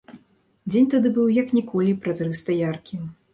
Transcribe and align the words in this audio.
Дзень 0.71 0.87
тады 0.93 1.11
быў, 1.17 1.27
як 1.41 1.53
ніколі, 1.59 1.93
празрыста 2.07 2.57
яркі. 2.63 3.01